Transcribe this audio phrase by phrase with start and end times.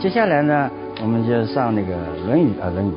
[0.00, 0.70] 接下来呢，
[1.02, 1.92] 我们就上那个
[2.24, 2.90] 《论语》啊，《论语》。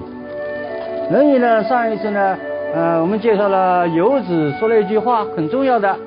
[1.12, 2.38] 《论语》呢，上一次呢，
[2.76, 5.98] 呃，我们介绍了游子说了一句话，很重要的，“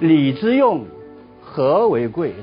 [0.00, 0.86] 礼之用，
[1.40, 2.34] 和为贵”。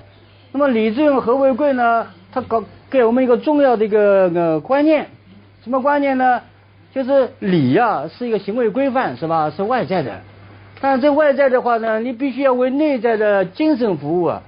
[0.54, 5.07] 那么“礼之用，和为贵”呢，它搞给我们一个重要的一个呃观念，
[5.61, 6.39] 什么观念呢？
[6.96, 9.49] 就是礼呀，是一个行为规范，是吧？
[9.49, 10.21] 是外在的。
[10.79, 14.41] 但这外在的话呢，你必须要为内在的精神服务啊。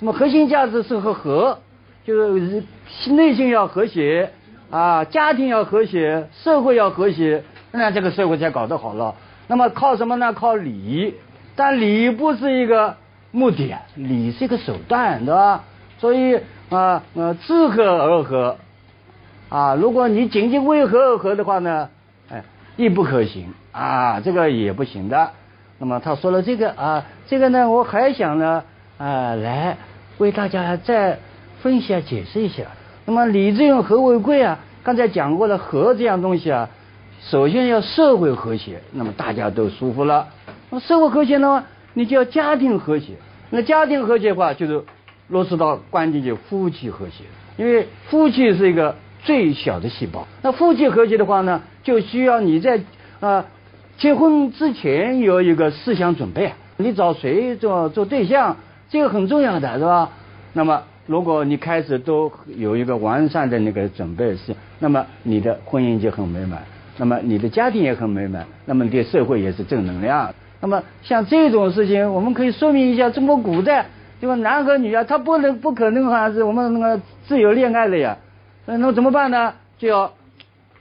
[0.00, 1.58] 那么核心价值是和和，
[2.04, 2.62] 就是
[3.10, 4.30] 内心要和谐
[4.70, 9.14] 啊，家庭要和谐，社会要和谐，那这个社会才搞得好了。
[9.46, 10.32] 那么靠什么呢？
[10.32, 11.14] 靠礼。
[11.56, 12.96] 但礼不是一个
[13.32, 15.64] 目的，礼是一个手段，对吧？
[15.98, 18.56] 所以啊呃，知和而和
[19.50, 21.90] 啊，如果你仅仅为和而和的话呢，
[22.30, 22.42] 哎，
[22.76, 25.32] 亦不可行啊，这个也不行的。
[25.78, 28.62] 那么他说了这个啊，这个呢，我还想呢
[28.96, 29.76] 啊，来
[30.16, 31.18] 为大家再
[31.62, 32.64] 分析啊、解释一下。
[33.04, 34.58] 那么礼之用，和为贵啊。
[34.82, 36.68] 刚才讲过了，和这样东西啊，
[37.22, 40.28] 首先要社会和谐，那么大家都舒服了。
[40.70, 43.12] 那社会和谐呢，你就要家庭和谐。
[43.50, 44.84] 那家庭和谐的话，就是
[45.28, 47.24] 落实到关键就夫妻和谐，
[47.56, 50.26] 因为夫妻是一个最小的细胞。
[50.42, 52.80] 那夫妻和谐的话呢，就需要你在
[53.20, 53.44] 啊。
[53.98, 58.56] 结婚之前有一个思想准备，你找谁做做对象，
[58.88, 60.08] 这个很重要的是吧？
[60.54, 66.62] 那么如果你开始都有一个完善的那个准备是，那么你的婚姻就很美满，
[66.98, 70.32] 那么你的家庭也很美满，那么对社会也是正能量。
[70.60, 73.86] 那么像这种事情，我们可以说明一下，中国古代
[74.20, 78.16] 对吧男和女啊，他不能不可能好像是我们那个自由恋爱的呀，
[78.66, 79.52] 那那怎么办呢？
[79.78, 80.12] 就要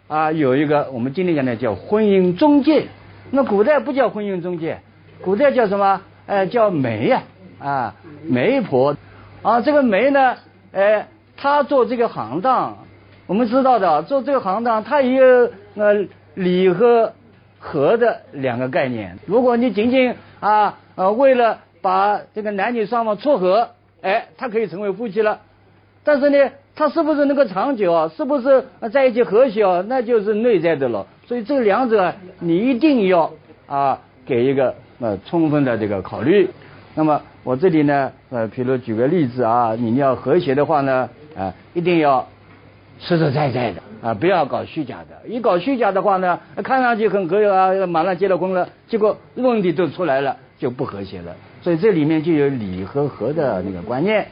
[0.08, 2.86] 啊有一个我们今天讲的叫婚姻中介。
[3.32, 4.78] 那古代不叫婚姻中介，
[5.24, 6.02] 古代叫什么？
[6.28, 7.24] 哎，叫媒呀，
[7.58, 7.96] 啊，
[8.28, 8.96] 媒婆。
[9.42, 10.36] 啊，这个媒呢，
[10.74, 11.08] 哎，
[11.38, 12.80] 他做这个行当，
[13.26, 17.14] 我们知道的，做这个行当，他也有呃礼和
[17.58, 19.18] 和的两个概念。
[19.26, 23.70] 如果你仅仅啊呃为了把这个男女双方撮合，
[24.02, 25.40] 哎，他可以成为夫妻了。
[26.04, 28.12] 但是呢，他是不是能够长久啊？
[28.18, 29.86] 是不是在一起和谐啊？
[29.88, 31.08] 那就是内在的了。
[31.26, 33.32] 所以这两者你一定要
[33.68, 36.50] 啊给一个呃充分的这个考虑。
[36.96, 42.28] 那么我这里呢呃，比如举个例子啊，你要和谐的话呢啊，一定要
[43.00, 45.28] 实实在在的啊，不要搞虚假的。
[45.28, 51.36] 一搞虚假的话呢，看上去很和谐啊，马上结了婚了，结果问题都出来了，就不和谐了。
[51.64, 54.28] 所以这里面就有礼和和的那个观念。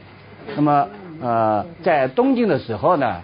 [0.54, 0.86] 那么
[1.20, 3.16] 呃，在东晋的时候呢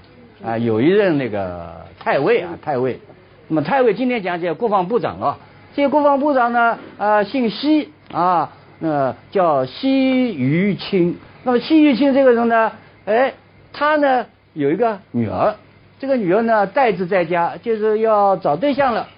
[0.44, 2.98] 啊，有一任那个太尉啊，太尉。
[3.46, 5.38] 那么太尉今天讲解国防部长啊，
[5.76, 8.50] 这个国防部长呢，啊姓西啊，
[8.84, 11.16] 那叫西于清。
[11.42, 12.70] 那么西于清这个人呢，
[13.06, 13.32] 哎，
[13.72, 15.54] 他呢有一个女儿，
[15.98, 19.08] 这个女儿呢待字在家，就是要找对象了。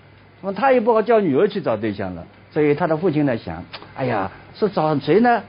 [0.40, 3.64] 那么他也不好叫女儿去找对象了，所以他的父亲呢想，
[3.96, 5.42] 哎呀，是找谁呢？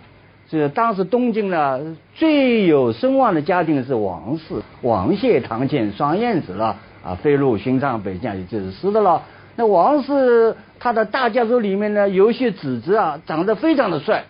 [0.50, 6.75] 是当时东晋呢最有声望的家庭是王氏，王谢、堂前双燕子了。
[7.03, 9.22] 啊，飞入寻常百姓，也就是是的了。
[9.57, 14.25] 那王氏他的大家族里面呢，有些子侄啊，长得非常的帅，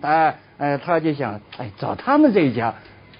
[0.00, 2.74] 哎哎，他就想，哎，找他们这一家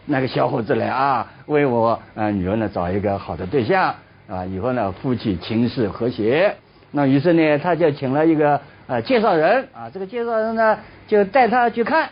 [0.04, 3.94] 那个小伙子来啊，为我啊女儿呢找一个好的对象
[4.28, 6.56] 啊，以后呢夫妻情事和谐。
[6.90, 12.10] 那于是呢，他就请了一个呃介绍人啊，这个介绍人呢就带他去看，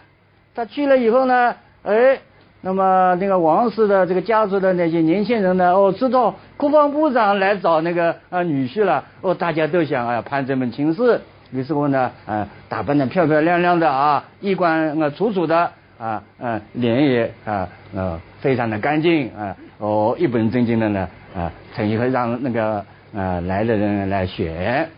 [0.55, 2.21] 他去了以后呢，哎。
[2.63, 5.73] 那么那个王氏的这个家族的那些年轻人呢？
[5.73, 9.03] 哦，知道国防部长来找那个啊女婿了。
[9.23, 11.23] 哦，大家都想啊攀这门亲事。
[11.53, 19.57] 于是乎呢，啊打扮的漂漂亮亮的啊，衣冠啊楚楚的啊，嗯脸也啊呃非常的干净啊。
[19.79, 22.85] 哦，一本正经的呢啊，陈一和让那个
[23.17, 24.91] 啊来的人来选。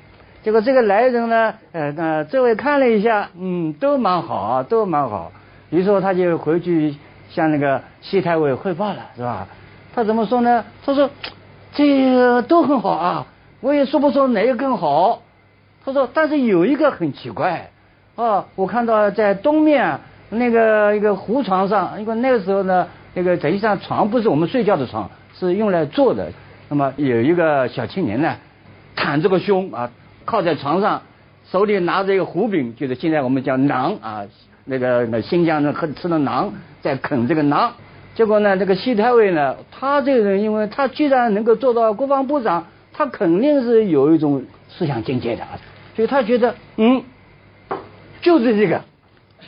[0.43, 5.31] 结果这个来人呢，呃那这位看了一下，嗯，都蛮好，都蛮好。
[5.71, 6.97] 于是乎他就回去。
[7.35, 9.49] 向那个西太尉汇报了，是吧？
[9.95, 10.65] 他怎么说呢？
[10.85, 11.11] 他说
[11.75, 13.27] 这都很好啊，
[13.61, 15.23] 我也说不出哪个更好。
[15.85, 17.71] 他说，但是有一个很奇怪
[18.15, 19.99] 啊，我看到在东面
[20.31, 26.31] 那个一个湖床上，因为那个时候呢，那个实际上床不是我们睡觉的床，是用来坐的。
[26.69, 28.37] 那么有一个小青年呢，
[28.97, 29.91] 袒着个胸啊，
[30.25, 31.03] 靠在床上，
[31.51, 34.23] 手里拿着一个胡饼，就是现在我们叫囊啊。
[34.65, 36.51] 那个那新疆人很吃的馕，
[36.81, 37.71] 在啃这个馕，
[38.15, 45.43] 结果呢，这个西太尉呢，他这个人，因为他居然能够做到国防部长，他肯定是有一种思想境界的，
[45.97, 47.03] 所以他觉得，嗯，
[48.21, 48.83] 就是这个，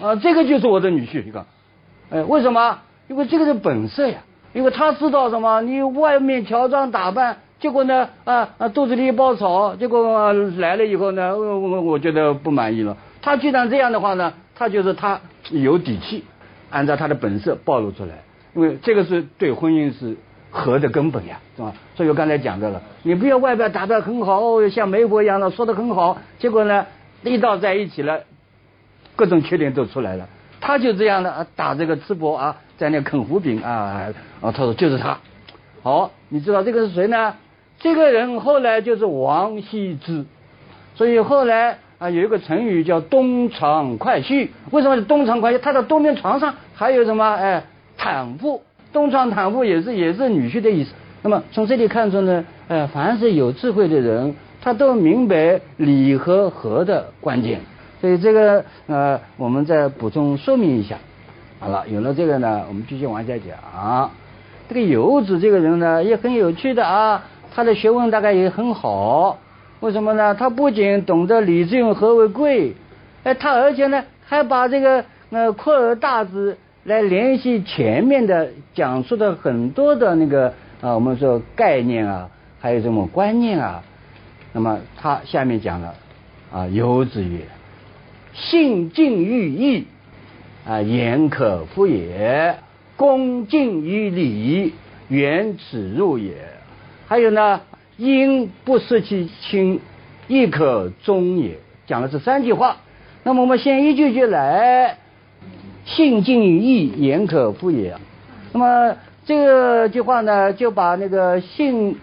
[0.01, 1.45] 啊，这个就是我的女婿，一个，
[2.11, 2.79] 哎，为什么？
[3.07, 4.17] 因为这个是本色呀，
[4.55, 5.61] 因为他知道什么？
[5.61, 12.97] 你外面乔装打扮，结果呢啊啊肚子里一包草，结果来了以后呢，我我我觉得不满意了。
[13.21, 15.21] 他既然这样的话呢，他就是他
[15.51, 16.25] 有底气，
[16.71, 18.23] 按照他的本色暴露出来，
[18.55, 20.17] 因为这个是对婚姻是
[20.51, 21.73] 和的根本呀，是吧？
[21.97, 26.87] 所以我刚才讲到了，你不要外表打扮很好，像媒婆一样的说的很好，结果呢
[27.23, 28.21] 一到在一起了，
[29.17, 30.29] 各种缺点都出来了。
[30.61, 35.19] 他就这样的啊打这个淄博啊，在那啃胡饼啊，啊，他说就是他。
[35.83, 37.35] 好，你知道这个是谁呢？
[37.81, 40.25] 这个人后来就是王羲之。
[40.95, 44.49] 所以后来啊，有一个成语叫东床快婿。
[44.70, 45.58] 为什么是东床快婿？
[45.58, 47.35] 他的东边床上还有什么？
[47.35, 47.64] 哎，
[47.96, 48.62] 坦妇。
[48.93, 50.93] 东床坦妇也是也是女婿的意思。
[51.23, 57.61] 那么从这里看出呢，呃，凡是有智慧的人，他都明白礼和和的关键。
[58.00, 60.96] 所以这个呃，我们再补充说明一下。
[61.58, 64.11] 好了，有了这个呢，我们继续往下讲。
[64.69, 67.25] 这个游子这个人呢，也很有趣的啊，
[67.55, 69.38] 他的学问大概也很好。
[69.85, 70.35] 为什么呢？
[70.35, 72.73] 他不仅懂得礼之用，和为贵，
[73.23, 83.83] 哎，他而且呢，还把这个呃扩而大之来联系前面的讲述的很多的那个啊，我们说概念啊，还有什么观念啊。
[84.55, 85.95] 那么他下面讲了
[86.51, 87.41] 啊，游子曰。
[88.33, 89.87] 信近于义，
[90.67, 92.55] 啊，言可复也；
[92.97, 94.73] 恭敬于礼，
[95.09, 96.33] 远耻辱也。
[97.07, 97.61] 还有呢，
[97.96, 99.81] 因不失其亲，
[100.29, 101.58] 亦可忠也。
[101.87, 102.79] 讲了这三句话。
[103.23, 104.99] 那么我们先一句句来：
[105.85, 107.94] 信近于义，言可复也。
[108.52, 111.96] 那么这句话呢，就把那个信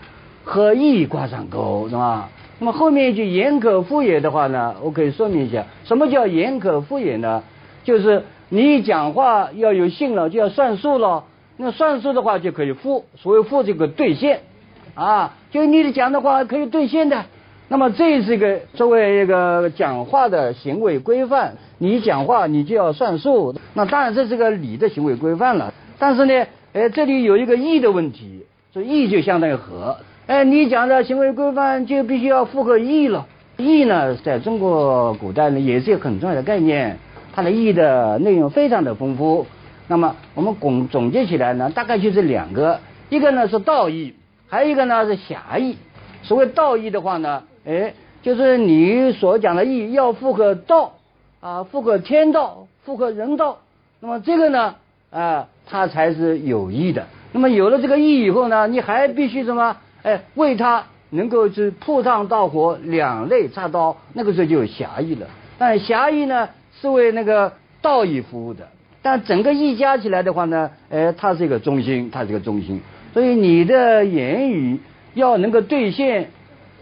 [0.44, 2.30] 和义挂上钩，是吧？
[2.60, 7.44] 那么后面一句“言可复也”的话呢，我可以说明一下，什么叫“言可复也”呢？
[7.84, 11.24] 就是你讲话要有信了，就要算数了。
[11.58, 14.42] 那算数的话就可以复，所谓付这个兑现
[14.94, 17.26] 啊，就你的讲的话可以兑现的。
[17.68, 23.56] 那么这是一个作为一个讲话的行为规范，你讲话你就要算数。
[23.74, 25.74] 那当然这是个礼的行为规范了。
[25.98, 29.98] 但是呢，哎，这里有一个义的问题，所以义就相当于和。
[30.28, 33.26] 哎，你讲的行为规范就必须要符合义了。
[33.58, 36.98] 义呢，在中国古代呢，也是一个很重要的概念。
[37.34, 39.48] 它的义的内容非常的丰富。
[39.88, 42.80] 那么我们总总结起来呢，大概就是两个，
[43.10, 44.14] 一个呢是道义，
[44.52, 45.78] 还有一个呢是侠义。
[46.24, 50.96] 所谓道义的话呢，哎，就是你所讲的义要符合道
[51.40, 53.60] 啊，符合天道，符合人道。
[54.02, 54.76] 那么这个呢，
[55.10, 57.08] 啊，它才是有益的。
[57.32, 59.78] 那么有了这个义以后呢，你还必须什么？
[60.04, 65.28] 哎，为他能够是铺上刀火，两肋插刀，那个时候就有侠义了。
[65.58, 66.50] 但侠义呢，
[66.82, 68.68] 是为那个道义服务的。
[69.02, 72.82] 但整个义加起来的话呢，哎，它是一个中心，它是一个中心。
[73.14, 74.80] 所以你的言语
[75.14, 76.30] 要能够兑现，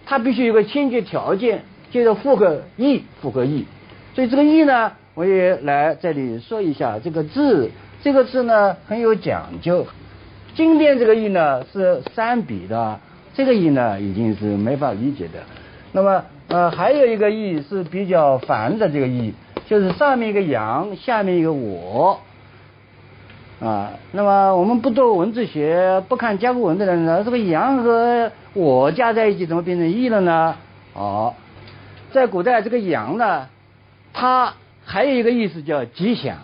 [0.05, 3.65] 它必须有个先决条件，就是符合义，符合义。
[4.13, 7.71] 所以这个义呢，我也来这里说一下这个字，
[8.01, 9.87] 这个字呢很有讲究。
[10.55, 12.99] 今天这个义呢是三笔的。
[13.35, 15.39] 这个义呢，已经是没法理解的。
[15.93, 19.33] 那么，呃，还有一个义是比较烦的，这个义
[19.65, 22.19] 就是上面一个阳，下面一个我。
[23.59, 30.55] 啊，那么我们不读文字学、不看甲骨文的人呢，这个阳和我加在一起，怎么变成义了呢？
[30.93, 31.33] 哦，
[32.13, 33.47] 在古代这个阳呢，
[34.13, 34.53] 它
[34.85, 36.37] 还有一个意思叫吉祥。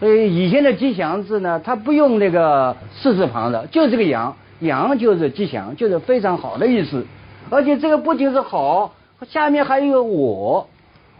[0.00, 4.36] 所以以前的吉祥字呢，它不用那个四字旁的，就这个阳。
[4.60, 7.06] 阳就是吉祥，就是非常好的意思，
[7.50, 8.94] 而且这个不仅是好，
[9.28, 10.66] 下面还有个我，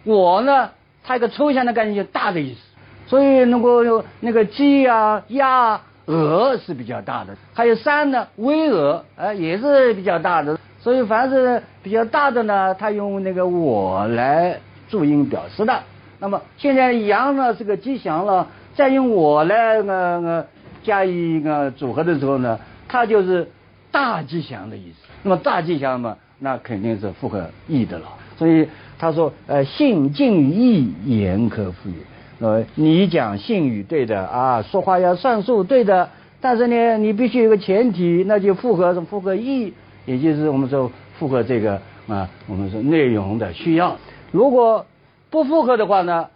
[0.05, 0.71] 我呢，
[1.05, 2.61] 它一个抽象的概念，就大的意思。
[3.07, 10.59] 所以如果有那个鸡啊、鸭、鹅是比较大的，还有山呢，巍峨，呃，也是比较大的。
[10.81, 14.59] 所以凡是比较大的呢，它用那个我来
[14.89, 15.83] 注音表示的。
[16.19, 20.47] 那么现在羊呢是个吉祥了，再用我来呃呃
[20.83, 22.59] 加以一个组合的时候呢。
[22.89, 23.51] 它就是
[23.91, 25.09] 大吉祥的意思。
[25.25, 28.07] 那么大吉祥嘛，那肯定是符合义的了。
[28.39, 31.97] 所以他说，呃，信近于义，言可复也。
[32.39, 36.11] 呃，你讲信誉对的啊，说话要算数对的。
[36.41, 39.73] 但是呢，你必须有个前提，那就符合什么符合义，
[40.05, 43.97] 也就是我们说符合这个啊，我们说内容的需要。
[44.33, 44.85] 如果
[45.31, 46.29] 不符合的话呢，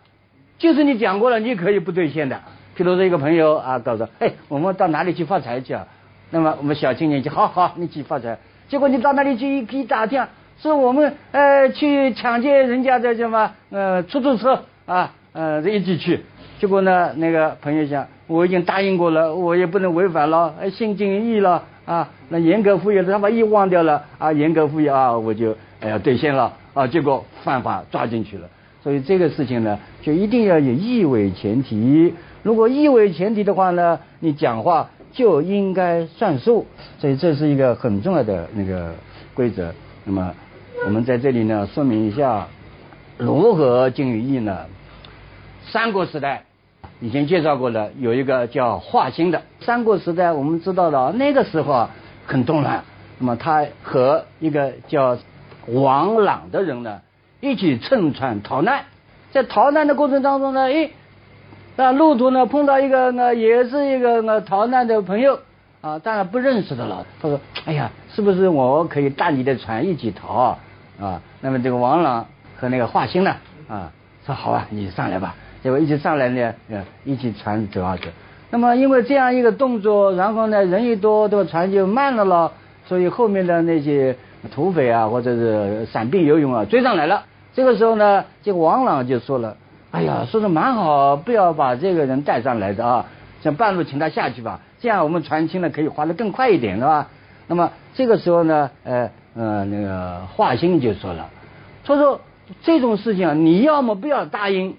[0.59, 2.37] 就是你讲过了，你可以不兑现的。
[2.77, 5.87] 譬如说一个朋友啊，告诉，哎，我们到哪里去发财去啊？
[6.31, 8.39] 那么我们小青年就好好，你去发财。
[8.69, 10.25] 结果你到那里去一批打听，
[10.63, 16.21] 是我们呃去抢劫人家的什么呃出租车啊呃这一起去，
[16.59, 28.49] 结果呢，那个朋友想，我已经答应过了，我也不能违反了，心尽义了啊，那严格服役，他把义忘掉了啊，严格服役啊，我就哎呀兑现了啊，结果犯法抓进去了。
[28.83, 32.15] 所以这个事情呢，就一定要有义为前提。
[32.43, 36.67] 如果义为前提的话呢，你讲话就应该算数。
[36.99, 38.95] 所以这是一个很重要的那个
[39.35, 39.73] 规则。
[40.05, 40.35] 那么
[40.87, 42.49] 我们在这里呢，说明一下
[43.19, 44.59] 如何敬于义呢？
[45.73, 46.45] 三国时代
[47.01, 49.43] 以前介绍过的，有一个叫华歆的。
[49.61, 51.91] 三国时代我们知道的，那个时候啊
[52.27, 52.83] 很动乱。
[53.19, 55.17] 那么他和一个叫
[55.67, 57.01] 王朗的人呢。
[57.43, 58.85] 一起乘船逃难，
[59.31, 60.91] 在逃难的过程当中呢，哎，
[61.75, 65.41] 那，路途呢碰到一个呢，也是一个呢逃难的朋友
[65.81, 67.07] 啊，当然不认识的了。
[67.23, 70.59] 他说：“哎呀，是不是我可以搭你的船一起逃
[71.01, 72.27] 啊？”那么这个王朗
[72.59, 73.37] 和那个华歆呢，
[73.67, 73.91] 啊，
[74.27, 75.35] 说好啊，你上来吧。
[75.63, 78.09] 结果一起上来呢，呃，一起船走啊走。
[78.51, 82.53] 那么因为这样一个动作，然后呢人一多，这个船就慢了了，
[82.87, 84.17] 所以后面的那些
[84.53, 87.25] 土匪啊，或者是散兵游勇啊，追上来了。
[87.53, 89.57] 这个时候呢，这个王朗就说了
[89.91, 93.07] ：“哎呀，说的蛮好，不要把这个人带上来的啊，
[93.43, 97.09] 像半路请他下去吧，这样我们船轻了可以划得更快一点，是吧？”
[97.47, 101.29] 那么这个时候呢，呃呃，那个华歆就说了
[101.85, 102.21] ：“他说
[102.63, 104.77] 这种事情啊，你要么不要答应，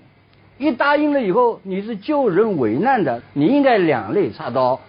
[0.61, 4.79] 一答应了以后你是救人为难的，你应该两肋插刀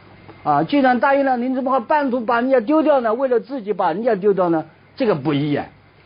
[0.45, 0.63] 啊。
[0.63, 3.15] 既然答应了，你怎么还半途把人家丢掉呢？
[3.15, 4.67] 为了自己把人家丢掉呢？
[4.97, 5.65] 这个不义啊，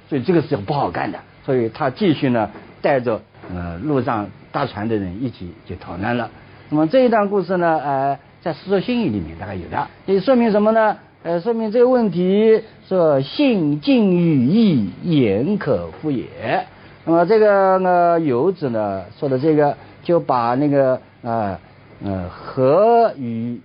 [0.08, 2.48] 所以这个事情不好干的。”所以他继续呢，
[2.80, 3.20] 带着
[3.52, 6.30] 呃路上搭船的人一起就逃难了。
[6.70, 10.96] 那么这一段故事呢，呃，在《世说新语》里面大概有的，也说明什么呢？
[11.24, 16.66] 呃，说明这个问题说信近于义，言可复也。
[17.08, 21.56] 那么这个呢，游子呢说的这个，就把那个呃
[22.04, 23.60] 呃和与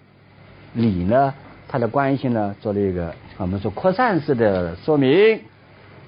[0.75, 1.33] 礼呢，
[1.67, 5.39] 它的关系呢，做了一个我们说扩散式的说明。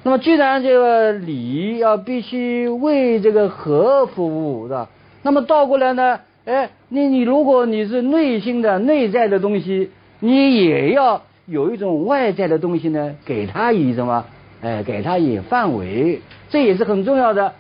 [0.03, 4.89] 那么，既然这个礼要必须为这个和服务，是吧？
[5.23, 6.19] 那么倒过来呢？
[6.45, 14.23] 哎，你你如果你是内心的内在的东西，你也要有一种外在的东西呢，给他以什么？
[14.61, 16.21] 哎，给他以范围，
[16.53, 17.55] 这也是很重要的。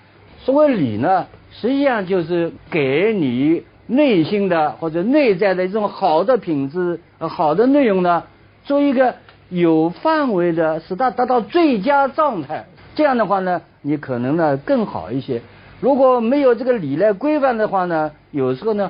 [0.45, 8.23] 所谓礼呢，实际上就是给你内心的或者内在的一种好的品质、好的内容呢，
[8.63, 9.15] 做一个。
[9.49, 15.43] 有范围的，使它达到最佳状态，这样的话呢，你可能呢更好一些。
[15.79, 18.89] 如果没有这个理来规范的话呢，有时候呢，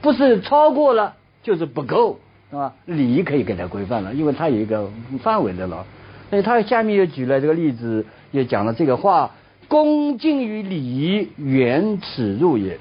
[0.00, 2.72] 不是超过了就是不够，是吧？
[2.86, 4.88] 礼可以给它规范了，因为它有一个
[5.22, 5.84] 范围的了。
[6.30, 9.30] 所以他下面又举了这个例子，也讲了这个话：
[9.68, 12.78] 恭敬于礼，远耻辱也。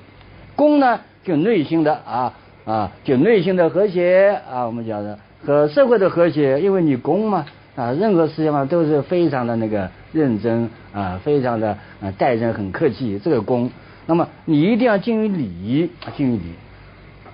[0.56, 2.34] 恭呢，就内心的啊
[2.66, 5.20] 啊，就内心的和谐啊，我们讲的。
[5.46, 13.70] 和社会的和谐，因为你恭嘛啊，任何事情嘛都是非常的那个认真啊，非常的啊待人很客气，这个恭。
[14.08, 16.54] 那么你一定要敬于礼，敬于礼。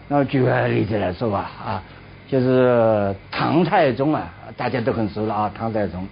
[0.09, 1.83] 那么举个例子来说吧啊，
[2.27, 6.05] 就是唐太宗啊，大家都很熟了啊，唐太宗。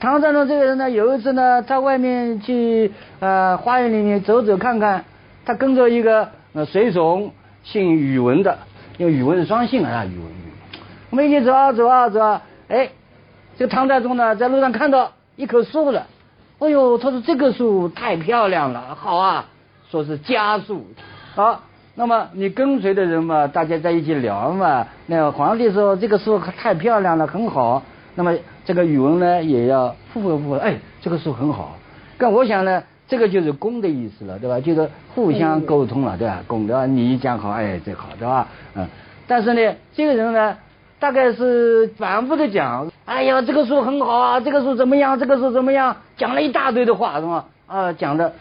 [0.00, 5.04] 唐太宗这个人呢，有一次呢，在外面去呃花园里面走走看看，
[5.44, 7.32] 他跟着一个呃随从，
[7.64, 8.58] 姓宇文的，
[8.96, 10.78] 因为宇文是双姓啊，宇文宇。
[11.10, 12.90] 我们一起走啊走啊走啊，哎，
[13.56, 16.06] 这个唐太宗呢，在路上看到一棵树了，
[16.60, 19.46] 哎呦，他说这个树太漂亮了，好啊，
[19.90, 20.86] 说是佳树，
[21.34, 21.62] 好，
[21.96, 27.82] 那么你跟随的人嘛，大家在一起聊嘛，那个皇帝说这个树太漂亮了，很好，
[28.14, 28.36] 那么
[28.68, 31.78] 这个语文呢也要复合复合，哎，这个书很好，
[32.18, 34.60] 但我想呢，这个就是公的意思了，对吧？
[34.60, 36.42] 就是互相沟通了，对吧？
[36.46, 38.46] 公的，你讲好，哎，这好，对吧？
[38.74, 38.86] 嗯，
[39.26, 40.54] 但是呢，这个人呢。
[41.00, 47.46] 大概是反复的讲，哎呀，这个书很好啊，这个书怎么样，这个书怎么样，讲了一大堆的话，是吧？
[47.68, 48.32] 啊，讲的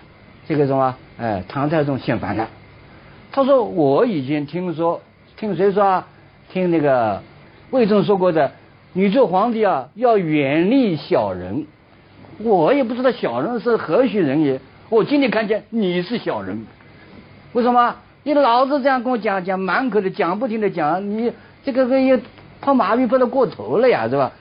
[0.48, 2.48] 这个什么，哎，唐太宗嫌烦了。
[3.32, 5.00] 他说：“我已经听说，
[5.38, 6.08] 听谁说啊？
[6.52, 7.22] 听那个
[7.70, 8.52] 魏征说过的，
[8.98, 11.68] 你做皇帝啊，要远离小人。
[12.40, 14.60] 我也不知道小人是何许人也。
[14.90, 16.66] 我今天看见你是小人，
[17.54, 17.98] 为什么？
[18.24, 21.32] 你老是这样跟我讲讲，满口的讲，不停的讲，你
[21.64, 22.20] 这个个也。”
[22.60, 24.32] 他麻痹不能过头了呀，是吧？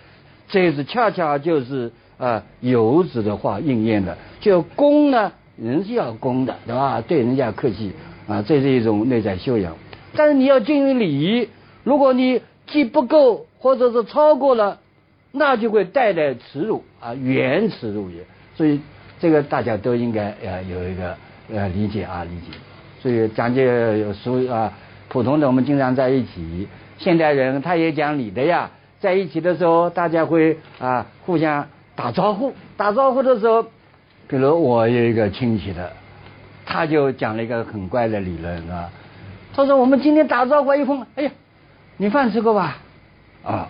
[0.49, 4.17] 这是恰恰就是啊，游子的话应验的。
[4.41, 7.03] 就恭呢，人是要恭的，对吧？
[7.07, 7.93] 对人家客气
[8.27, 9.77] 啊，这是一种内在修养。
[10.15, 11.51] 但是你要敬于礼仪，
[11.85, 14.79] 如果你既不够，或者是超过了，
[15.33, 18.23] 那就会带来耻辱啊，远耻辱也。
[18.55, 18.81] 所以
[19.19, 21.17] 这个大家都应该呃有一个
[21.53, 22.57] 呃理解啊，理解。
[23.01, 24.73] 所以讲解俗啊，
[25.09, 26.69] 普通的我们经常在一起。
[26.99, 28.71] 现代人他也讲理的呀，
[29.01, 32.55] 在一起的时候，大家会啊互相打招呼。
[32.77, 33.65] 打招呼的时候，
[34.29, 35.91] 比如我有一个亲戚的，
[36.65, 38.91] 他就讲了一个很怪的理论啊。
[39.57, 41.33] 他说我们今天打招呼一碰，哎呀，
[41.97, 42.79] 你饭吃过吧？
[43.47, 43.69] 啊，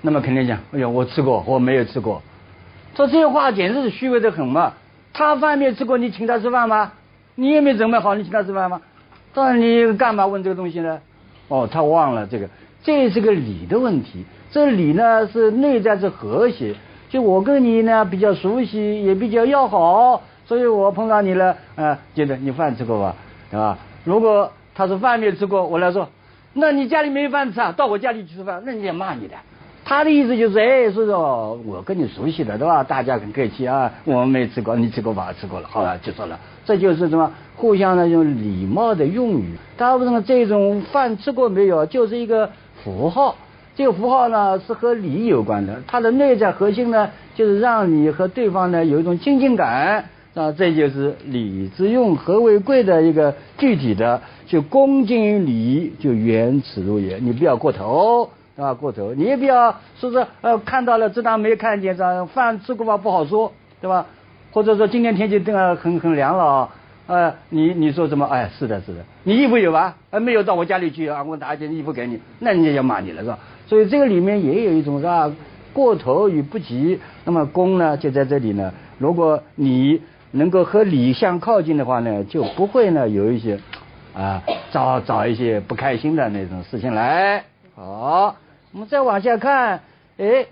[0.00, 2.22] 那么肯定讲，哎呀，我吃过，我没有吃过。
[2.96, 4.72] 说这些话简直是虚伪的很嘛。
[5.12, 6.92] 他饭没吃过，你请他吃饭吗？
[7.34, 8.80] 你也没准备好，你请他吃饭吗？
[9.34, 10.98] 当然你干嘛问这个东西呢？
[11.48, 12.48] 哦，他忘了这个，
[12.82, 14.24] 这是个礼的问题。
[14.50, 16.74] 这礼呢是内在是和谐，
[17.10, 23.14] 就我跟你呢比较熟悉，也比较要好，所以我碰到你了，啊，觉得你饭吃过吧，
[23.50, 23.76] 对吧？
[24.04, 26.08] 如果他是饭没吃过，我来说，
[26.60, 27.72] 那你家里没饭吃啊？
[27.72, 29.34] 到我家里去吃饭，那人家骂你的。
[29.84, 32.82] 他的意思就是，哎，说说我跟你熟悉的，对吧？
[32.82, 35.32] 大家很客气啊，我们没吃过，你吃过吧？
[35.32, 37.30] 吃过了，好了，就说了，这就是什么？
[37.56, 39.56] 互相的用礼貌的用语。
[39.76, 41.86] 大部分这种饭吃过没有？
[41.86, 42.50] 就是一个
[42.84, 43.34] 符号，
[43.74, 50.04] 这个符号呢是和礼有关的，它的内在核心呢就是让你和对方呢有一种亲近感
[50.38, 58.30] 那，这就是礼之用，和为贵的一个具体的，就恭敬于礼，就原此如也，你不要过头。
[58.56, 64.06] 啊，过头，你也不要说是呃看到了，这当没看见，这饭吃过吧不好说，对吧？
[64.52, 66.68] 或者说今天天气这样很很凉了啊，
[67.08, 68.24] 呃，你你说什么？
[68.26, 69.96] 哎，是的，是的，你衣服有吧？
[70.10, 73.38] 呃，没有，到我家里去啊，我拿一件衣服给你，那人家要骂你了，是吧？
[73.66, 75.32] 所以这个里面也有一种是吧？
[75.72, 78.72] 过头与不及，那么功呢就在这里呢。
[78.98, 80.00] 如果你
[80.32, 83.58] 能够和理相靠近的话呢，就不会呢有一些
[84.14, 87.44] 啊找找一些不开心的那种事情来。
[87.74, 88.36] 好。
[88.70, 89.80] 我们再往下看，
[90.18, 90.44] 哎，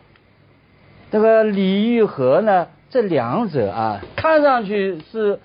[1.10, 5.38] 这个礼与和呢，这两者啊，看上去是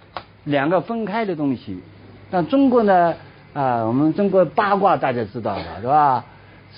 [0.45, 1.81] 两个分开的东西。
[2.31, 3.13] 但中国呢，
[3.53, 6.23] 啊，我们中国八卦大家知道了是吧？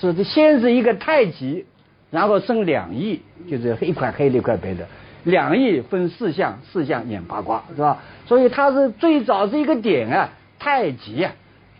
[0.00, 1.64] 说这先是一个太极，
[2.10, 4.88] 然后生两仪，就是一块黑的，一块白的。
[5.24, 7.98] 两仪分四象，四象演八卦，是吧？
[8.26, 11.32] 所以它是最早是一个点啊，太极啊，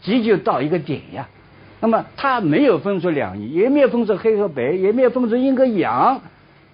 [0.02, 1.28] 极就到一个点呀。
[1.80, 6.22] 那么他没有分出两仪，也没有分出黑和白，也没有分出阴和阳，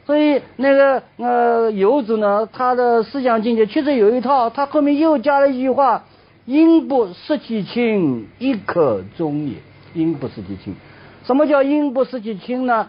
[0.07, 4.51] 所以那个呃游子呢，他的思想境界确实有一套。
[4.51, 6.05] 他后面又加了一句话
[6.47, 9.55] ：“阴不失其清，亦可终也。”
[9.93, 10.77] 阴不失其清，
[11.25, 12.89] 什么叫阴不失其清呢？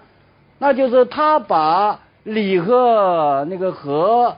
[0.60, 4.36] 那就是他把理和那个和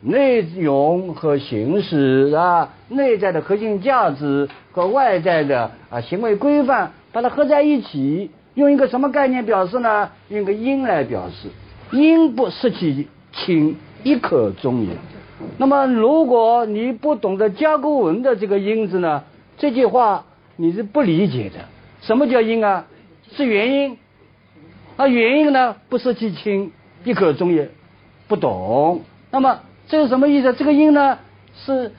[0.00, 6.92] 内容和形式啊，内在的核心价值和外在的啊行为规范。
[7.12, 10.10] 把它合在一起，用一个什么概念表示呢？
[10.30, 11.48] 用个阴来表示，
[11.92, 14.88] 阴不失其清，亦可终也。
[15.58, 19.22] 那么，如果你不懂得甲骨文的这个音字呢，
[19.56, 20.24] 这句话
[20.56, 21.66] 你是不理解的。
[22.00, 22.84] 什么叫阴啊？
[23.30, 23.96] 是元音。
[24.96, 25.76] 那元音呢？
[25.88, 26.72] 不失其清，
[27.04, 27.70] 一口中也。
[28.26, 29.02] 不懂。
[29.30, 30.54] 那么这是什么意思？
[30.54, 31.18] 这个音呢，
[31.54, 31.92] 是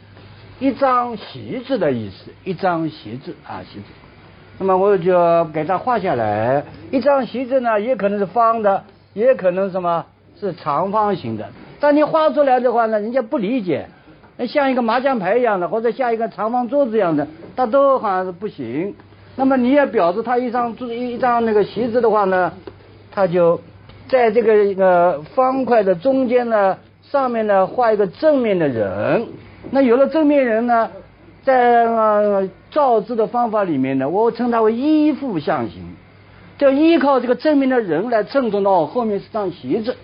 [0.59, 3.85] 一张席子的意思，一张席子啊，席子。
[4.57, 10.07] 那么我就给它画下来，一张席子呢，也可能是方的，也可能什么
[10.39, 11.47] 是长方形的。
[11.79, 13.87] 但你画出来的话呢，人家不理解，
[14.47, 18.95] 像一个麻将牌一样的，或者像一个长方桌子一样的，它都好像是不行。
[19.35, 22.51] 那么你要表示它一张桌一张那个席子的话呢，
[23.11, 23.61] 它就
[24.07, 29.27] 在这个一个方块的中间呢，上面呢画一个正面的人。
[29.71, 30.89] 那有了正面人呢？
[31.43, 35.95] 在呃造字的方法里面呢，我称它为依附象形，
[36.57, 39.95] 就依靠这个正面的人来衬托到后面是张席子，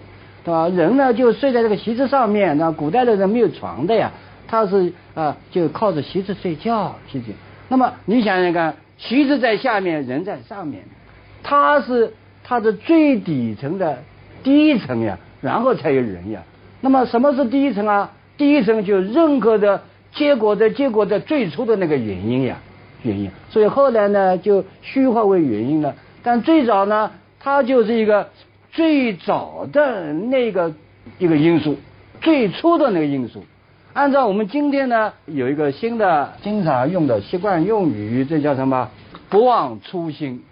[0.43, 0.69] 对吧？
[0.69, 4.11] 人呢就睡在这个席子上面，那古代的人没有床的呀，
[4.47, 7.31] 他是啊就靠着席子睡觉，席子。
[7.69, 10.83] 那么你想想看，席子在下面，人在上面，
[11.41, 13.99] 他是它的最底层的
[14.43, 16.43] 第一层呀，然后才有人呀。
[16.81, 18.11] 那么什么是第一层啊？
[18.37, 19.81] 第一层就任何的。
[20.13, 22.57] 结果的结果的最初的那个原因呀，
[23.01, 25.95] 原因，所以后来呢就虚化为原因了。
[26.21, 28.27] 但最早呢，它就是一个
[28.73, 30.73] 最早的那个
[31.17, 31.77] 一个因素，
[32.19, 33.45] 最初的那个因素。
[33.93, 38.89] 按照我们今天呢有一个新的经常用的习惯用语，这叫什么？
[39.29, 40.43] 不忘初心。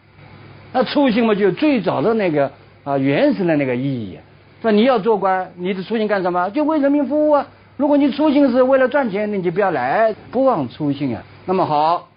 [0.72, 2.52] 那初心嘛，就最早的那个
[2.84, 4.18] 啊原始的那个意义。
[4.62, 6.50] 说你要做官，你的初心干什么？
[6.50, 7.48] 就为人民服务啊。
[7.78, 11.24] 如果你初心是为了赚钱，那你就不要来，不忘初心啊。
[11.46, 12.10] 那么好，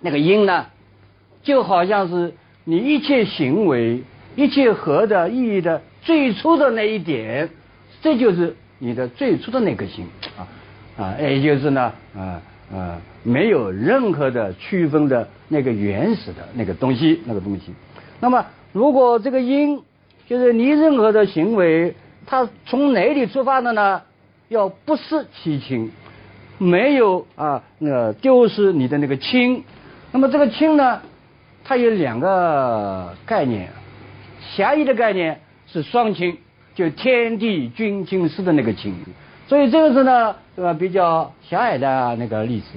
[0.00, 0.66] 那个因呢，
[1.42, 4.04] 就好像是你一切行为、
[4.36, 7.50] 一切合的意义的最初的那一点，
[8.00, 10.06] 这就是你的最初的那颗心
[10.38, 10.46] 啊
[10.96, 12.40] 啊，也就是呢啊
[12.72, 17.74] 呃，没有任何的区分的那个原始的那个东西，那个东西。
[18.18, 19.82] 那么，如果这个因，
[20.26, 24.00] 就是你任何的行为，它从哪里出发的呢？
[24.48, 25.90] 要不失其亲，
[26.58, 29.64] 没有啊，那个丢失你的那个亲。
[30.10, 31.00] 那么这个亲呢，
[31.64, 33.68] 它有两个概念，
[34.54, 36.38] 狭义的概念是双亲，
[36.74, 38.94] 就天地君亲师的那个亲。
[39.52, 40.72] 所以这个是呢，对吧？
[40.72, 42.68] 比较狭隘的那个例子。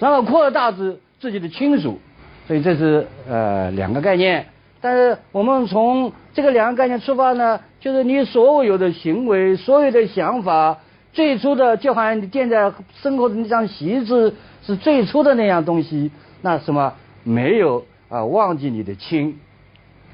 [0.00, 2.00] 然后扩大至自己的亲属，
[2.48, 4.44] 所以这是呃两个概念。
[4.80, 10.78] 但是我们从这个两个概念出发呢，就是你所有的行为、所有的想法，
[11.12, 14.34] 最初的就好像你垫在身后的那张席子
[14.66, 16.10] 是最初的那样东西，
[16.42, 19.38] 那什么没有啊忘记你的亲，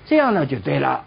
[0.04, 1.02] 这样呢就对了。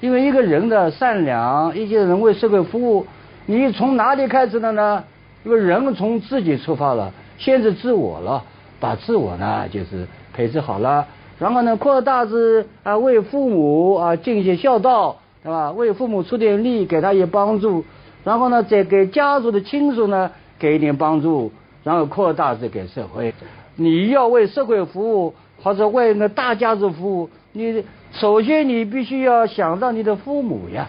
[0.00, 3.06] 因为一个人的善良，一些人为社会服务。
[3.46, 5.04] 你从哪里开始的呢？
[5.44, 8.42] 因为人从自己出发了，限制自我了，
[8.80, 11.06] 把自我呢就是培植好了，
[11.38, 15.70] 然后呢扩大至啊为父母啊尽一些孝道，对吧？
[15.70, 17.84] 为父母出点力，给他一些帮助，
[18.24, 21.52] 然后呢再给家族的亲属呢给一点帮助，
[21.84, 23.32] 然后扩大至给社会。
[23.76, 30.88] 你要为社会服务，或者为那大家族服务，你首先你必须要想到你的父母呀，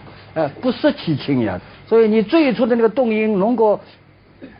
[0.60, 1.60] 不失其亲呀。
[1.88, 3.80] 所以你最初的那个动因，如果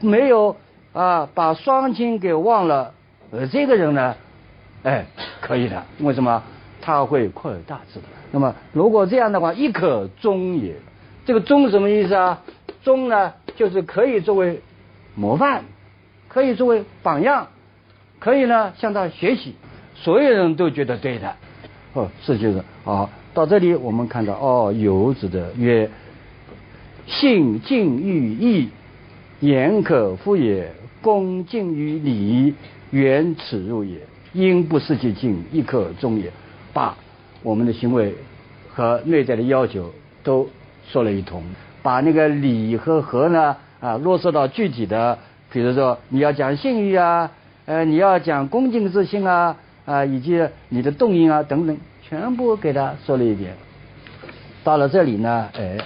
[0.01, 0.57] 没有
[0.93, 2.95] 啊把双亲给忘了，
[3.31, 4.17] 呃这个人呢，
[4.83, 5.07] 哎
[5.41, 6.43] 可以的，为什么？
[6.81, 8.01] 他会扩大之。
[8.33, 10.75] 那么如果这样的话，亦可忠也。
[11.27, 12.43] 这个忠什么意思啊？
[12.83, 14.62] 忠呢，就是可以作为
[15.14, 15.64] 模范，
[16.29, 17.49] 可以作为榜样，
[18.19, 19.55] 可以呢向他学习，
[19.95, 21.35] 所有人都觉得对的。
[21.93, 23.11] 哦，是就是好。
[23.38, 25.88] 到这里我们看到哦，游子的曰。
[27.07, 28.68] 信敬于义，
[29.38, 30.64] 言可复也；
[31.01, 32.53] 恭敬于礼，
[32.90, 34.01] 远耻辱也。
[34.33, 36.33] 因不失其敬，亦可忠也。
[36.74, 36.96] 把
[37.44, 38.14] 我们的行为
[38.68, 39.92] 和内在的要求
[40.24, 40.48] 都
[40.90, 41.44] 说了一通，
[41.81, 45.16] 把那个礼和和呢啊落实到具体的，
[45.53, 47.31] 比如说你要讲信誉啊，
[47.66, 51.74] 呃你要讲恭敬之心啊啊以及你的动因啊等等，
[52.09, 53.55] 全部给他说了一遍。
[54.64, 55.79] 到了这里呢，哎。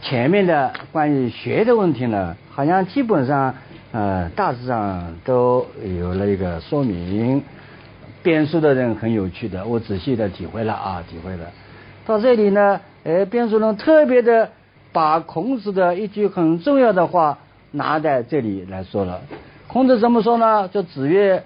[0.00, 3.52] 前面的关于学的问题呢，好像基本上
[3.90, 5.66] 呃大致上都
[5.98, 7.42] 有了一个说明。
[8.22, 11.46] 编书的人很有趣的，我仔细的体会了啊，体会了。
[12.06, 14.50] 到这里呢，哎，编书人特别的
[14.92, 17.38] 把孔子的一句很重要的话
[17.72, 19.20] 拿在这里来说了。
[19.66, 20.68] 孔子怎么说呢？
[20.68, 21.42] 就子曰：“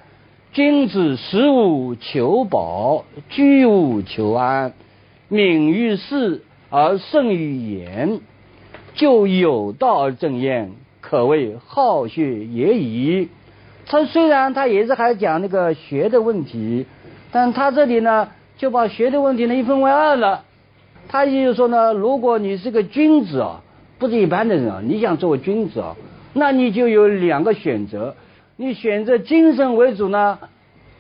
[0.53, 4.75] 君子食无求饱，居无求安，
[5.29, 8.21] 敏于事而慎于言。”
[8.95, 13.31] 就有道而正焉，可谓好学也已。
[13.87, 16.85] 他虽然他也是还讲那个学的问题，
[17.31, 20.45] 但他这里呢就把学的问题呢一分为二了。
[21.09, 23.63] 他也就是说呢，如果你是个君子啊，
[23.99, 25.97] 不是一般的人啊，你想做君子啊，
[26.35, 28.15] 那你就有两个选择：
[28.57, 30.39] 你选择精神为主呢，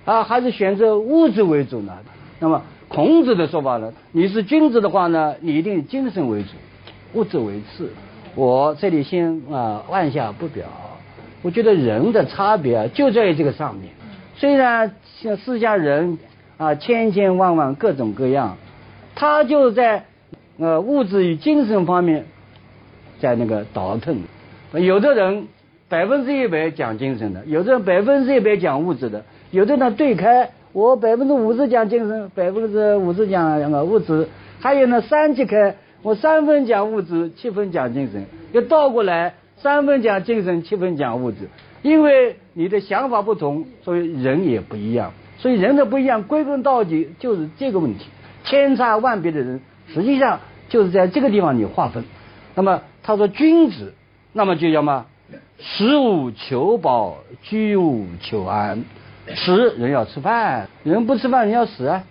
[0.05, 1.93] 啊，还是选择物质为主呢？
[2.41, 6.49] 那么孔子的说法呢，你是君子的话呢，你一定精神为主。
[7.15, 7.91] 物质为次，
[8.35, 10.65] 我这里先啊按下不表。
[11.43, 13.91] 我觉得人的差别啊就在于这个上面。
[14.37, 16.19] 虽然像世下人
[16.57, 18.57] 啊千千万万各种各样，
[19.15, 20.07] 他就在
[20.59, 22.25] 呃物质与精神方面
[23.21, 24.23] 在那个倒腾。
[24.73, 25.49] 有的人
[25.93, 34.27] 百分之一百讲精神的，有的人百分之一百讲物质的，有的呢对开，我百分之五十讲精神，百分之五十讲那个物质，
[34.59, 35.77] 还有呢三级开。
[36.01, 41.51] 我三分讲物质，七分讲精神，要倒过来，三分讲精神，七分讲物质。
[41.83, 45.13] 因为你的想法不同，所以人也不一样。
[45.37, 48.07] 所以人的不一样，归根到底就是这个问题。
[48.45, 49.61] 千差万别的人，
[49.93, 52.03] 实际上就是在这个地方你划分。
[52.55, 53.93] 那么他说君子，
[54.33, 55.05] 那么就叫嘛，
[55.65, 58.85] 食无求饱，居无求安。
[59.35, 62.05] 食人要吃饭，人不吃饭人要死啊，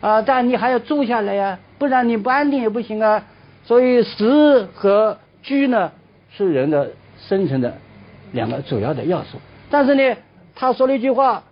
[0.00, 3.24] 啊，但你还要住下来呀，不然你不安定也不行啊。
[3.64, 5.90] 所以食和居呢
[6.30, 7.74] 是人的生存的
[8.30, 9.38] 两个主要的要素。
[9.68, 10.16] 但是呢，
[10.54, 11.42] 他说了一句话：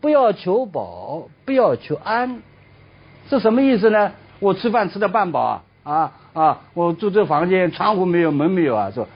[0.00, 2.40] 不要求饱，不要求安，
[3.28, 4.12] 是什么意思呢？
[4.40, 6.60] 我吃饭吃的半饱啊啊啊！
[6.72, 9.06] 我住这房间，窗户没有，门没有啊，是吧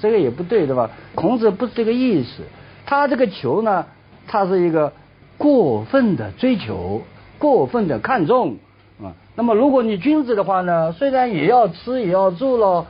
[0.00, 0.90] 这个也不对，对吧？
[1.14, 2.42] 孔子不是这个意思，
[2.86, 3.86] 他这个求呢，
[4.26, 4.92] 他是一个
[5.36, 7.02] 过分的追求，
[7.38, 8.56] 过分的看重
[9.02, 9.12] 啊。
[9.36, 12.86] 那么，如果你君子的话呢，虽然也要吃也要住咯，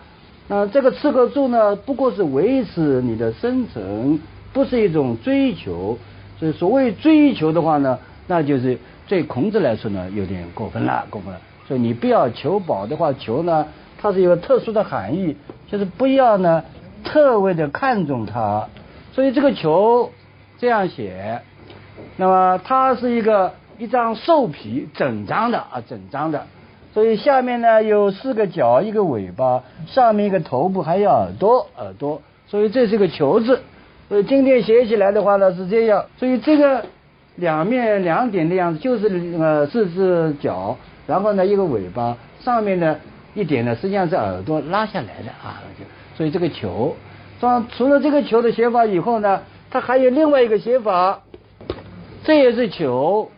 [0.46, 4.20] 那这个吃和住呢，不过是维持你的生存
[4.52, 5.98] 不是一种追求。
[6.38, 8.78] 所以所谓追求的话呢，那就是
[9.08, 11.40] 对孔子来说呢，有点过分了，过分了。
[11.66, 13.66] 所以你不要求饱的话，求呢，
[13.98, 15.34] 它是有特殊的含义，
[15.66, 16.62] 就是不要呢
[17.04, 18.66] 特别的看重它。
[19.12, 20.10] 所以这个球
[20.58, 21.42] 这样写，
[22.16, 26.46] 那么它是一个一张兽皮，整张的啊，整张的。
[26.92, 32.22] 所以下面呢有四个角，一个尾巴，上面一个头部，还有耳朵，耳朵。
[32.48, 33.62] 所以这是个球字。
[34.08, 36.06] 所以今天写起来的话呢是这样。
[36.16, 36.84] 所以这个
[37.36, 40.76] 两面两点的样子，就是呃四只脚。
[41.06, 42.96] 然后呢，一个尾巴上面呢
[43.34, 45.84] 一点呢，实际上是耳朵拉下来的啊就。
[46.16, 46.96] 所以这个球，
[47.40, 51.20] 装除了这个球的写法以后呢，它还有另外一个写法，
[52.22, 53.30] 这也是球，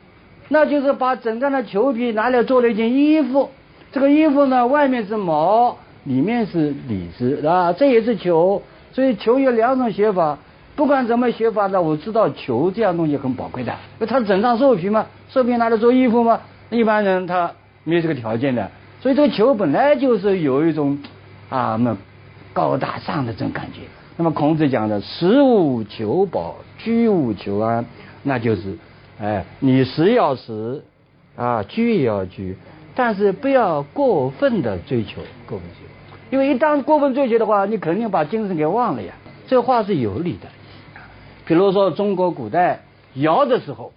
[0.48, 3.50] 那就是把整张的球皮拿来做了一件衣服。
[3.92, 8.62] 这个衣服呢，外面是毛，里面是里子啊，这也是球。
[8.92, 10.38] 所以球有两种写法，
[10.74, 16.40] 不管怎么写法呢，我知道球这样东西很宝贵的，因为它整张兽皮嘛，兽皮拿来做衣服嘛。
[16.68, 17.52] 一般人他
[17.84, 20.98] 没有这个条件的，所以这个球本来就是有一种
[21.48, 21.96] 啊那
[22.56, 23.82] 高大上的这种感觉。
[24.16, 27.84] 那么孔子讲的“食无求饱，居无求安”，
[28.24, 28.78] 那就是
[29.20, 30.82] 哎，你食要食
[31.36, 32.56] 啊，居也要居，
[32.94, 39.12] 但是不要过分的追求，过分追求，因为一旦过分追求的话，你肯定把精神给忘了呀。
[39.46, 40.48] 这话是有理的。
[41.44, 42.80] 比如说中国古代
[43.12, 43.92] 尧的时候。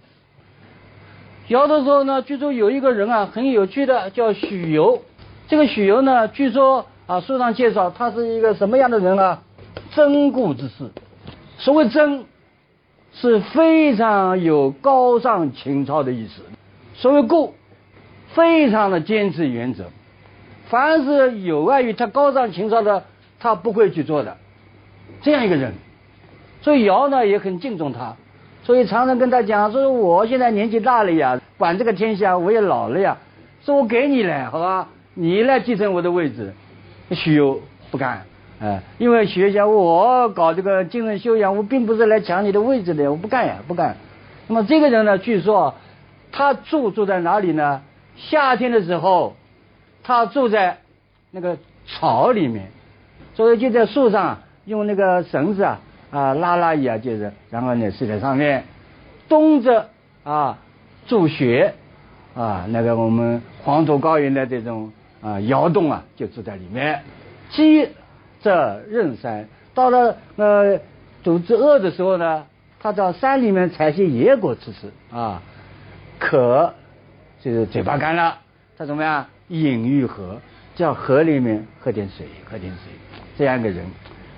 [1.48, 5.02] 尧的时候呢，据说有一个人啊，很有趣的，叫许由。
[5.48, 9.42] 这个许由呢，据说啊，书上介绍他是一个什么样的人啊？
[9.90, 10.88] 贞固之士。
[11.58, 12.24] 所谓贞，
[13.12, 16.42] 是非常有高尚情操的意思。
[16.94, 17.52] 所谓固，
[18.32, 19.86] 非常的坚持原则。
[20.68, 23.02] 凡是有碍于他高尚情操的，
[23.40, 24.36] 他不会去做的。
[25.20, 25.74] 这样一个人，
[26.62, 28.14] 所以尧呢也很敬重他。
[28.62, 33.18] 所以常常跟他讲说，我现在年纪大了呀，管这个天下我也老了呀，
[33.64, 36.54] 说我给你了，好吧，你来继承我的位置。
[37.10, 38.22] 许攸不干，
[38.60, 43.96] 哎，因为许攸讲我搞这个精神修养，我并不是来抢你的位置的，我不干呀，不干。
[44.46, 45.74] 那么这个人呢，据说
[46.32, 47.82] 他住住在哪里呢？
[48.16, 49.34] 夏天的时候，
[50.02, 50.78] 他住在
[51.30, 52.70] 那个草里面，
[53.34, 55.80] 所以就在树上用那个绳子啊。
[56.10, 58.64] 啊，拉拉一啊，就是，然后呢，睡在上面，
[59.28, 59.88] 冬着
[60.24, 60.58] 啊，
[61.06, 61.72] 助学
[62.34, 64.90] 啊，那个我们黄土高原的这种
[65.22, 67.02] 啊窑洞啊，就住在里面。
[67.50, 67.88] 饥
[68.40, 70.80] 则任山，到了呃
[71.22, 72.46] 肚子饿的时候呢，
[72.80, 75.42] 他到山里面采些野果吃吃啊。
[76.18, 76.74] 渴
[77.40, 78.38] 就是嘴巴干了，
[78.76, 79.26] 他怎么样？
[79.48, 80.38] 饮于河，
[80.74, 82.92] 叫河里面喝点水，喝点水，
[83.36, 83.84] 这样一个人。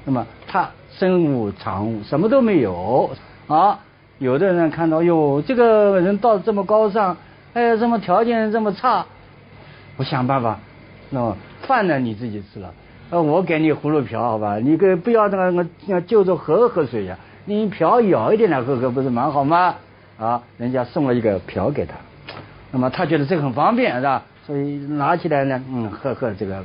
[0.04, 0.70] 那么他。
[0.94, 3.10] 身无长物，什么都没有
[3.48, 3.80] 啊！
[4.18, 7.16] 有的人看到哟，这个人到这么高尚，
[7.54, 9.06] 哎，什么条件这么差？
[9.96, 10.60] 我想办法，
[11.12, 12.74] 那么饭呢你自己吃了，
[13.10, 14.58] 呃，我给你葫芦瓢，好吧？
[14.58, 19.76] 你给不要那个那就着河喝水呀，你瓢舀一点来喝喝，不是蛮好吗？
[20.18, 21.94] 啊，人家送了一个瓢给他，
[22.72, 24.22] 那么他觉得这个很方便，是吧？
[24.46, 26.64] 所以拿起来呢，嗯，喝喝这个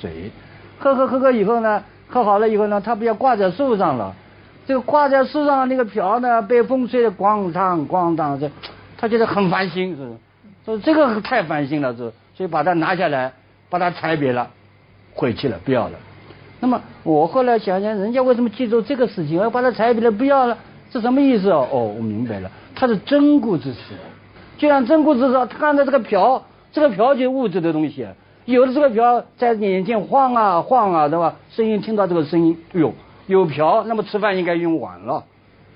[0.00, 0.30] 水，
[0.78, 1.82] 喝喝喝喝以后呢。
[2.06, 4.14] 喝好了以后呢，他不要挂在树上了。
[4.66, 8.48] 这个挂在树上那个瓢呢，被风吹得咣当咣当，这
[8.98, 10.12] 他觉得很烦心，是
[10.66, 13.32] 说这个太烦心了，是所以把它拿下来，
[13.74, 14.48] 把它裁别了，
[15.14, 15.98] 毁弃了，不要了。
[16.60, 20.56] 那么我后来想想，人家为什么记住这个事情，要把它裁别了，不要了，
[20.92, 21.66] 是什么意思哦？
[21.72, 23.96] 哦，我明白了，他是真固之士。
[24.58, 28.06] 就像真固之士，他看到这个瓢，这个瓢就是物质的东西。
[28.44, 31.34] 有的这个瓢在眼前晃啊晃啊，对吧？
[31.50, 32.94] 声音听到这个声音，哎呦，
[33.26, 35.24] 有瓢，那么吃饭应该用碗了。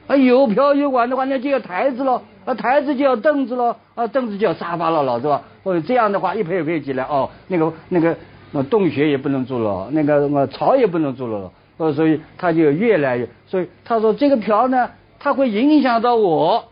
[0.06, 2.22] 啊，有瓢有碗的话，那就要台子了。
[2.48, 3.76] 啊，台子就要凳子了。
[3.94, 5.42] 啊，凳子就要沙发了，老是吧？
[5.62, 8.16] 或者这样的话，一配配起来，哦，那个那个
[8.52, 11.52] 那洞穴也不能住了，那个么巢也不能住了。
[11.76, 16.64] 呃，所以他就越来越，所以他说这个瓢呢，它会影响到我，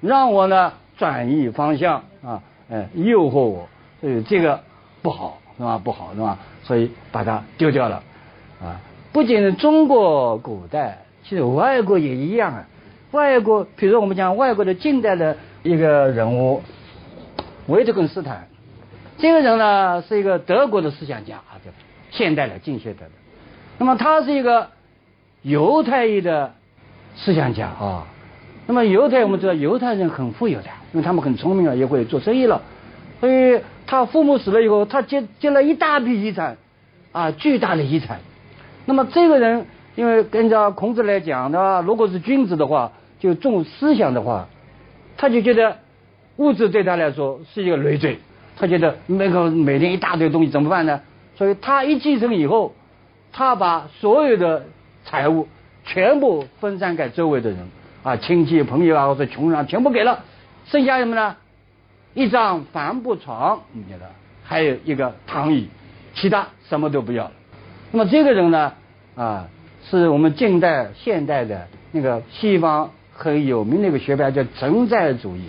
[0.00, 3.68] 让我呢转移方向啊，哎，诱惑我，
[4.00, 4.60] 所以这个。
[5.02, 5.80] 不好是吧？
[5.82, 6.38] 不好是吧？
[6.62, 8.04] 所以把它丢掉了
[8.62, 8.78] 啊！
[9.12, 12.64] 不仅是中国古代，其实外国也一样啊。
[13.12, 16.62] 外国，比如我们讲外国的近代的一个人物
[17.68, 18.48] 维特根斯坦，
[19.18, 21.56] 这个人呢是一个德国的思想家啊，
[22.10, 23.10] 现代的近现代的。
[23.78, 24.68] 那么他是一个
[25.42, 26.54] 犹太裔的
[27.14, 28.06] 思想家啊。
[28.66, 32.60] 那么犹太我们知道犹太人很富有的，因为他们很聪明啊，也会做生意了，
[33.20, 33.60] 所以。
[33.84, 36.56] 他父母死了以后，他接接了一大笔遗产，
[37.10, 38.20] 啊，巨大的遗产。
[38.86, 44.48] 那么这个人因为按照孔子来讲的话，如果是君子的话，就重思想的话，
[45.16, 45.78] 他就觉得
[46.38, 48.18] 物质对他来说是一个累赘，
[48.56, 51.00] 他觉得那个每天一大堆东西怎么办呢？
[51.36, 52.74] 所以他一继承以后，
[53.32, 54.64] 他把所有的
[55.04, 55.46] 财物
[55.84, 57.60] 全部分散给周围的人
[58.02, 60.24] 啊，亲戚朋友啊，或者穷人，全部给了，
[60.66, 61.36] 剩下什么呢？
[62.14, 64.10] 一张帆布床，你觉得？
[64.42, 65.68] 还有一个躺椅，
[66.14, 67.32] 其他什么都不要了。
[67.92, 68.72] 那么这个人呢，
[69.14, 69.46] 啊，
[69.88, 72.90] 是我们近代现代的那个西方
[73.22, 75.42] 很有名的一个学派，叫存在主义。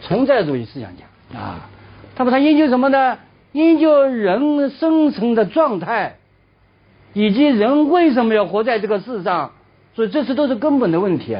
[0.00, 1.68] 存在主义思想家啊，
[2.14, 3.18] 他们他研究什么呢？
[3.52, 6.16] 研究人生存的状态，
[7.12, 9.52] 以及人为什么要活在这个世上，
[9.94, 11.36] 所以这些都是根本的问题。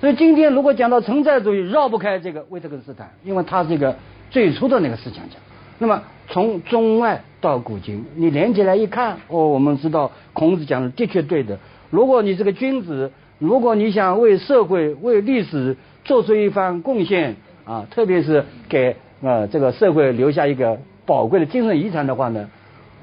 [0.00, 3.96] 所以今天如果讲到存在主义，绕不开这个维特根斯坦，因为他是一个
[4.30, 5.36] 最初的那个思想家。
[5.78, 11.58] 那么从中外到古今，你连起来一看，哦，我们知道孔子讲的的确对的。
[11.90, 22.48] 如果你是个君子，如果你想为社会、为历史做出一番贡献啊，特别是给啊这个社会留下一个宝贵的精神遗产的话呢，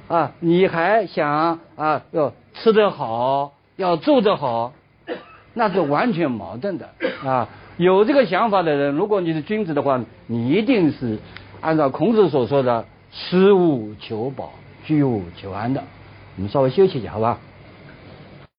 [0.08, 4.74] 啊，你还想啊要吃得好，要住得好。
[5.54, 6.88] 那是完全矛盾的
[7.26, 7.50] 啊！
[7.78, 11.18] 有这个想法的人，如果你是君子的话，你一定是
[11.62, 14.52] 按照孔子所说的“食物求饱，
[14.86, 15.82] 居无求安”的。
[16.36, 17.40] 我们稍微休息一下，好吧？